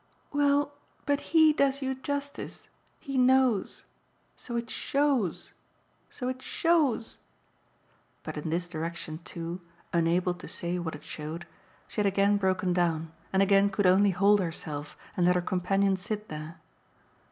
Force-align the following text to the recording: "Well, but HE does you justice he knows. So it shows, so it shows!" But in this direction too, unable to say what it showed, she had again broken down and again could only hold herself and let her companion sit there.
"Well, 0.33 0.71
but 1.05 1.21
HE 1.21 1.53
does 1.53 1.83
you 1.83 1.93
justice 1.93 2.69
he 2.99 3.19
knows. 3.19 3.85
So 4.35 4.55
it 4.55 4.71
shows, 4.71 5.53
so 6.09 6.27
it 6.27 6.41
shows!" 6.41 7.19
But 8.23 8.35
in 8.35 8.49
this 8.49 8.67
direction 8.67 9.19
too, 9.19 9.61
unable 9.93 10.33
to 10.33 10.47
say 10.47 10.79
what 10.79 10.95
it 10.95 11.03
showed, 11.03 11.45
she 11.87 12.01
had 12.01 12.07
again 12.07 12.37
broken 12.37 12.73
down 12.73 13.11
and 13.31 13.43
again 13.43 13.69
could 13.69 13.85
only 13.85 14.09
hold 14.09 14.39
herself 14.39 14.97
and 15.15 15.23
let 15.27 15.35
her 15.35 15.39
companion 15.39 15.95
sit 15.97 16.29
there. 16.29 16.59